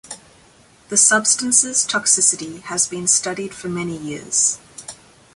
[0.89, 4.57] The substance's toxicity has been studied for many years.